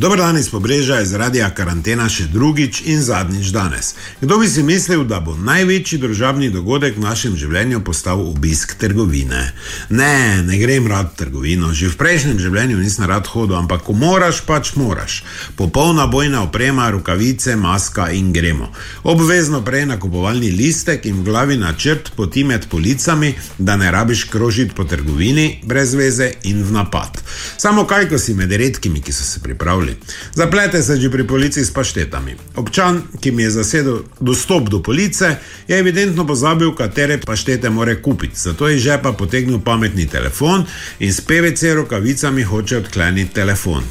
Dobro 0.00 0.16
dan 0.16 0.38
iz 0.38 0.48
pobrežja 0.48 0.96
je 0.96 1.06
zaradi 1.06 1.42
karantena 1.56 2.06
še 2.08 2.24
drugič 2.32 2.78
in 2.88 3.02
zadnjič 3.04 3.50
danes. 3.52 3.90
Kdo 4.20 4.38
bi 4.40 4.46
si 4.48 4.62
mislil, 4.64 5.02
da 5.04 5.18
bo 5.20 5.34
največji 5.36 5.98
državni 6.00 6.48
dogodek 6.50 6.96
v 6.96 7.02
našem 7.04 7.34
življenju 7.36 7.82
postal 7.84 8.22
obisk 8.24 8.72
trgovine? 8.80 9.42
Ne, 9.90 10.40
ne 10.46 10.56
grem 10.56 10.88
rad 10.88 11.10
v 11.12 11.18
trgovino, 11.18 11.74
že 11.76 11.90
v 11.92 11.98
prejšnjem 12.00 12.40
življenju 12.40 12.78
nisem 12.80 13.04
rad 13.10 13.28
hodil, 13.28 13.58
ampak 13.58 13.84
ko 13.84 13.92
moraš, 13.92 14.40
pač 14.48 14.70
moraš. 14.80 15.18
Popolna 15.60 16.08
bojna 16.08 16.46
oprema, 16.48 16.88
rokavice, 16.96 17.58
maska 17.60 18.08
in 18.16 18.32
gremo. 18.32 18.70
Obvezno 19.04 19.60
prej 19.60 19.84
nakupovalni 19.92 20.48
listek 20.48 21.04
in 21.12 21.20
v 21.20 21.28
glavi 21.28 21.60
načrt 21.60 22.14
poti 22.16 22.46
med 22.48 22.70
policami, 22.72 23.34
da 23.58 23.76
ne 23.76 23.92
rabiš 23.92 24.24
krožiti 24.32 24.72
po 24.72 24.88
trgovini 24.88 25.60
brez 25.60 25.92
veze 25.92 26.32
in 26.48 26.64
v 26.64 26.80
napad. 26.80 27.20
Samo 27.60 27.84
kaj, 27.84 28.08
ko 28.08 28.16
si 28.16 28.32
med 28.32 28.48
redkimi, 28.48 29.04
ki 29.04 29.12
so 29.12 29.28
se 29.28 29.44
pripravili. 29.44 29.89
Zaplete 30.34 30.82
se 30.82 31.00
že 31.00 31.10
pri 31.10 31.26
policiji 31.26 31.64
s 31.64 31.70
paštetami. 31.70 32.36
Občan, 32.56 33.02
ki 33.20 33.30
mi 33.30 33.42
je 33.42 33.50
zasedel 33.50 34.02
dostop 34.20 34.68
do 34.68 34.82
police, 34.82 35.36
je 35.68 35.78
evidentno 35.78 36.26
pozabil, 36.26 36.74
katere 36.74 37.18
paštete 37.18 37.70
more 37.70 38.02
kupiti. 38.02 38.40
Zato 38.40 38.68
je 38.68 38.78
žepa 38.78 39.12
potegnil 39.12 39.60
pametni 39.60 40.06
telefon 40.06 40.64
in 40.98 41.12
s 41.12 41.20
PVC 41.20 41.74
rokavicami 41.74 42.42
hoče 42.42 42.76
odkleniti 42.76 43.34
telefon. 43.34 43.84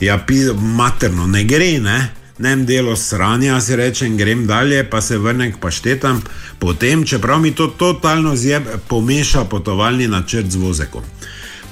Ja, 0.00 0.18
pi, 0.18 0.40
materno, 0.60 1.26
ne 1.26 1.44
gre, 1.44 1.78
ne. 1.80 2.10
Nem 2.38 2.66
delo 2.66 2.96
sranja, 2.96 3.60
si 3.60 3.76
rečem, 3.76 4.16
grem 4.16 4.46
dalje, 4.46 4.82
pa 4.90 5.00
se 5.00 5.16
vrnem 5.18 5.52
k 5.52 5.60
paštetam, 5.60 6.20
potem, 6.58 7.04
čeprav 7.04 7.40
mi 7.40 7.54
to 7.54 7.66
totalno 7.66 8.36
zjeb, 8.36 8.62
pomeša 8.88 9.44
potovalni 9.44 10.08
načrt 10.08 10.50
z 10.50 10.56
vozekom. 10.56 11.02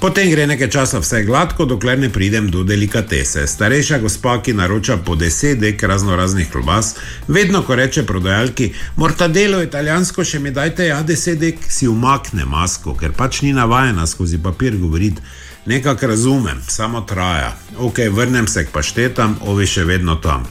Potem 0.05 0.29
gre 0.29 0.43
nekaj 0.45 0.67
časa 0.69 0.99
vse 1.01 1.23
gladko, 1.25 1.65
dokler 1.65 1.97
ne 1.99 2.11
pridem 2.13 2.49
do 2.53 2.61
delikatese. 2.63 3.47
Starejša 3.49 3.97
gospa, 4.03 4.35
ki 4.37 4.53
naroča 4.53 4.99
po 5.05 5.15
deset 5.17 5.57
dek 5.57 5.83
razno 5.83 6.15
raznih 6.15 6.51
klobas, 6.51 6.91
vedno 7.27 7.63
ko 7.65 7.75
reče 7.75 8.03
prodajalki: 8.05 8.67
Mortadelo 9.01 9.63
italijansko, 9.63 10.23
še 10.23 10.39
mi 10.39 10.51
dajte, 10.53 10.85
ja, 10.91 10.99
deset 11.01 11.41
dek 11.41 11.65
si 11.69 11.89
umakne 11.89 12.45
masko, 12.45 12.93
ker 12.93 13.17
pač 13.17 13.41
ni 13.41 13.53
navajena 13.53 14.05
skozi 14.05 14.37
papir 14.37 14.77
govoriti. 14.77 15.25
Nekako 15.65 16.07
razumem, 16.07 16.61
samo 16.67 17.01
traja. 17.01 17.57
Ok, 17.77 17.97
vrnem 18.11 18.47
se 18.47 18.65
k 18.65 18.69
paštetam, 18.69 19.37
ovi 19.41 19.65
še 19.67 19.83
vedno 19.83 20.15
tam. 20.15 20.43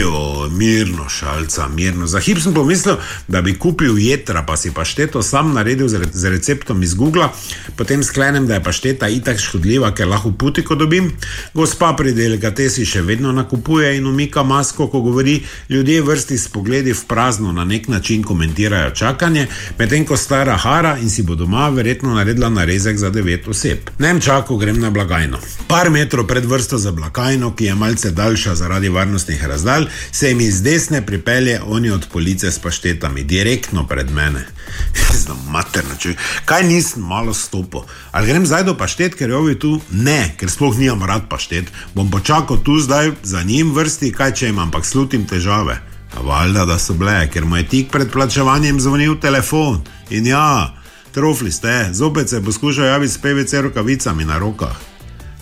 Jo, 0.00 0.48
mirno, 0.48 1.08
šalca, 1.08 1.66
mirno. 1.68 2.06
Za 2.06 2.22
hip 2.24 2.40
sem 2.40 2.54
pomislil, 2.54 2.96
da 3.28 3.42
bi 3.42 3.52
kupil 3.58 3.98
jedra, 4.00 4.42
pa 4.42 4.56
si 4.56 4.72
pašteto 4.72 5.22
sam 5.22 5.52
naredil 5.54 5.88
z 5.88 6.32
receptom 6.32 6.82
iz 6.82 6.94
Google, 6.94 7.28
potem 7.76 8.02
sklenem, 8.02 8.46
da 8.46 8.56
je 8.56 8.62
pašteta 8.64 9.08
itak 9.12 9.38
škodljiva, 9.38 9.92
ker 9.92 10.08
lahko 10.08 10.32
putiko 10.32 10.74
dobim. 10.74 11.12
Gospa 11.54 11.92
pri 11.92 12.16
delikatesi 12.16 12.88
še 12.88 13.04
vedno 13.04 13.36
nakupuje 13.36 13.92
in 13.98 14.08
umika 14.08 14.42
masko, 14.42 14.88
ko 14.88 15.04
govori, 15.04 15.36
ljudje 15.68 16.00
vrsti 16.02 16.38
s 16.38 16.48
pogledi 16.48 16.96
v 16.96 17.04
prazno 17.04 17.52
na 17.52 17.68
nek 17.68 17.88
način 17.92 18.24
komentirajo 18.24 18.96
čakanje, 18.96 19.46
medtem 19.78 20.08
ko 20.08 20.16
stara 20.16 20.56
hara 20.56 20.96
in 20.96 21.12
si 21.12 21.22
bo 21.22 21.36
doma 21.36 21.68
verjetno 21.68 22.16
naredila 22.16 22.48
narezek 22.48 22.96
za 22.96 23.12
devet 23.12 23.48
oseb. 23.48 23.92
Nem 24.00 24.20
čakam 24.20 24.45
ko 24.46 24.56
grem 24.56 24.78
na 24.80 24.90
blagajno. 24.90 25.38
Par 25.66 25.90
metrov 25.90 26.26
pred 26.30 26.44
vrsto 26.46 26.78
za 26.78 26.92
blagajno, 26.92 27.50
ki 27.58 27.64
je 27.64 27.74
malce 27.74 28.10
daljša 28.10 28.54
zaradi 28.54 28.88
varnostnih 28.88 29.44
razdalj, 29.44 29.88
se 30.12 30.34
mi 30.34 30.50
z 30.50 30.62
desne 30.62 31.02
pripelje 31.06 31.60
oni 31.66 31.90
od 31.90 32.06
police 32.12 32.50
s 32.50 32.58
paštetami, 32.58 33.24
direktno 33.24 33.86
pred 33.86 34.10
mene. 34.10 34.46
Znam, 35.22 35.42
materno, 35.50 35.96
če 35.98 36.14
kaj 36.44 36.62
nisem 36.68 37.02
malo 37.02 37.34
stopil. 37.34 37.82
Ali 38.12 38.30
grem 38.30 38.46
zdaj 38.46 38.64
do 38.70 38.76
paštet, 38.78 39.18
ker 39.18 39.30
je 39.30 39.36
ovi 39.36 39.58
tu? 39.58 39.80
Ne, 39.90 40.36
ker 40.38 40.50
sploh 40.50 40.78
nimam 40.78 41.02
rad 41.02 41.26
paštet. 41.28 41.72
Bom 41.94 42.10
počakal 42.10 42.62
tu 42.62 42.78
zdaj 42.78 43.12
za 43.22 43.42
njim 43.42 43.74
vrsti, 43.74 44.12
kaj 44.12 44.34
če 44.34 44.54
imam, 44.54 44.68
ampak 44.68 44.86
slutim 44.86 45.26
težave. 45.26 45.80
Valjda, 46.22 46.64
da 46.64 46.78
so 46.78 46.94
bile, 46.94 47.26
ker 47.28 47.44
mu 47.44 47.58
je 47.58 47.68
tik 47.68 47.90
pred 47.92 48.12
plačevanjem 48.12 48.80
zvonil 48.80 49.18
telefon. 49.20 49.82
In 50.10 50.26
ja, 50.26 50.75
trofli 51.16 51.52
ste, 51.52 51.88
zopet 51.92 52.28
se 52.28 52.42
poskušajo 52.42 52.86
javiti 52.86 53.12
s 53.12 53.18
PVC 53.18 53.52
rokavicami 53.52 54.24
na 54.24 54.38
rokah. 54.38 54.76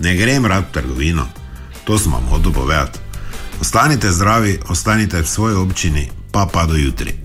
Ne 0.01 0.17
grem 0.17 0.47
rad 0.47 0.65
v 0.71 0.73
trgovino, 0.73 1.27
to 1.85 1.99
sem 1.99 2.13
vam 2.13 2.27
hotel 2.31 2.53
povedati. 2.53 2.99
Ostanite 3.61 4.13
zdravi, 4.13 4.59
ostanite 4.69 5.23
v 5.23 5.27
svoji 5.27 5.57
občini, 5.57 6.09
pa 6.33 6.47
pa 6.53 6.67
do 6.67 6.77
jutri. 6.77 7.24